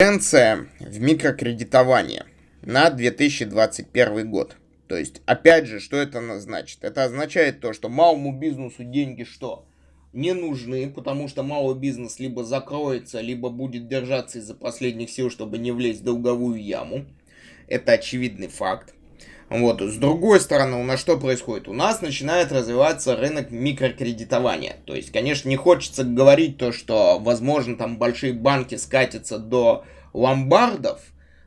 [0.00, 2.22] Тенденция в микрокредитовании
[2.62, 4.56] на 2021 год.
[4.86, 6.84] То есть, опять же, что это значит?
[6.84, 9.66] Это означает то, что малому бизнесу деньги что?
[10.12, 15.58] Не нужны, потому что малый бизнес либо закроется, либо будет держаться из-за последних сил, чтобы
[15.58, 17.04] не влезть в долговую яму.
[17.66, 18.94] Это очевидный факт.
[19.50, 19.80] Вот.
[19.80, 21.68] С другой стороны, у нас что происходит?
[21.68, 24.76] У нас начинает развиваться рынок микрокредитования.
[24.84, 31.00] То есть, конечно, не хочется говорить то, что, возможно, там большие банки скатятся до ломбардов,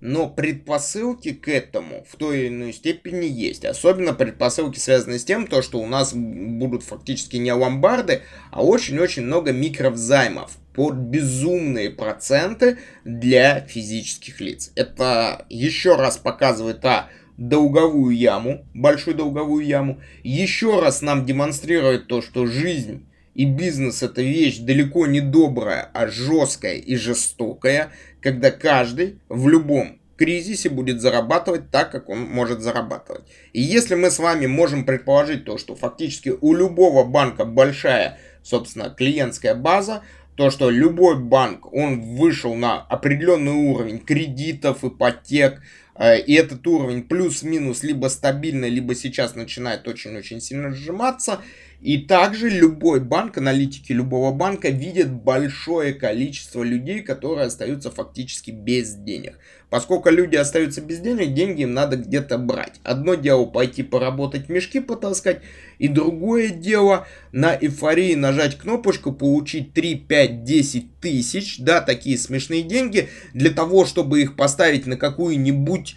[0.00, 3.64] но предпосылки к этому в той или иной степени есть.
[3.64, 9.22] Особенно предпосылки связаны с тем, то, что у нас будут фактически не ломбарды, а очень-очень
[9.22, 14.72] много микровзаймов под безумные проценты для физических лиц.
[14.74, 22.22] Это еще раз показывает о долговую яму, большую долговую яму, еще раз нам демонстрирует то,
[22.22, 29.18] что жизнь и бизнес это вещь далеко не добрая, а жесткая и жестокая, когда каждый
[29.28, 33.24] в любом кризисе будет зарабатывать так, как он может зарабатывать.
[33.52, 38.90] И если мы с вами можем предположить то, что фактически у любого банка большая, собственно,
[38.90, 40.02] клиентская база,
[40.36, 45.62] то, что любой банк, он вышел на определенный уровень кредитов, ипотек,
[45.98, 51.40] и этот уровень плюс-минус либо стабильно, либо сейчас начинает очень-очень сильно сжиматься.
[51.84, 58.94] И также любой банк, аналитики любого банка видят большое количество людей, которые остаются фактически без
[58.94, 59.38] денег.
[59.68, 62.80] Поскольку люди остаются без денег, деньги им надо где-то брать.
[62.84, 65.42] Одно дело пойти поработать, мешки потаскать,
[65.78, 72.62] и другое дело на эйфории нажать кнопочку, получить 3, 5, 10 тысяч, да, такие смешные
[72.62, 75.96] деньги, для того, чтобы их поставить на какую-нибудь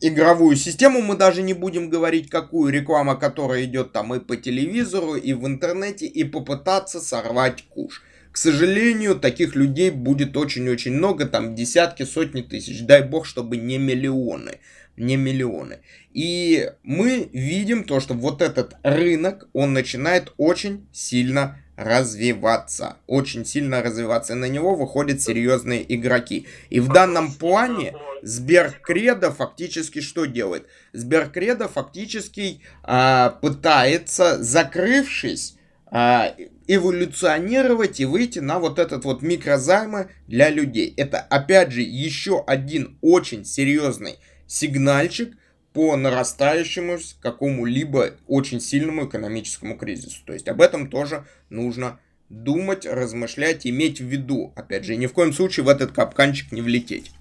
[0.00, 5.14] игровую систему, мы даже не будем говорить, какую реклама, которая идет там и по телевизору,
[5.14, 8.02] и в интернете, и попытаться сорвать куш.
[8.32, 12.82] К сожалению, таких людей будет очень-очень много, там десятки, сотни тысяч.
[12.82, 14.58] Дай бог, чтобы не миллионы.
[14.96, 15.78] Не миллионы.
[16.12, 22.98] И мы видим то, что вот этот рынок, он начинает очень сильно развиваться.
[23.06, 24.34] Очень сильно развиваться.
[24.34, 26.46] И на него выходят серьезные игроки.
[26.68, 30.66] И в данном плане Сберкредо фактически что делает?
[30.92, 36.34] Сберкредо фактически а, пытается, закрывшись, а,
[36.66, 40.92] эволюционировать и выйти на вот этот вот микрозаймы для людей.
[40.98, 45.34] Это опять же еще один очень серьезный сигнальчик
[45.72, 50.24] по нарастающему какому-либо очень сильному экономическому кризису.
[50.24, 54.52] То есть об этом тоже нужно думать, размышлять, иметь в виду.
[54.56, 57.12] Опять же, ни в коем случае в этот капканчик не влететь.